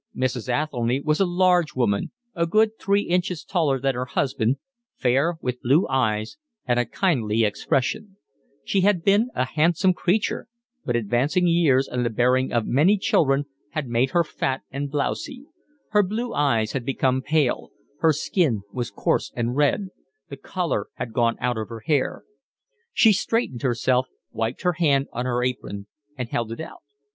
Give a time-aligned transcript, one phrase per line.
[0.17, 0.49] Mrs.
[0.51, 4.57] Athelny was a large woman, a good three inches taller than her husband,
[4.95, 8.17] fair, with blue eyes and a kindly expression;
[8.63, 10.47] she had been a handsome creature,
[10.83, 15.45] but advancing years and the bearing of many children had made her fat and blousy;
[15.89, 19.89] her blue eyes had become pale, her skin was coarse and red,
[20.29, 22.23] the colour had gone out of her hair.
[22.91, 25.85] She straightened herself, wiped her hand on her apron,
[26.17, 26.81] and held it out.